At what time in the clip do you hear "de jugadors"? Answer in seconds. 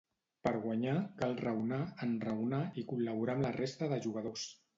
3.95-4.49